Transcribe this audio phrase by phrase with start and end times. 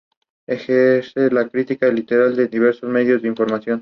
[0.47, 3.69] Ejerce la crítica literaria en diversos medios de información.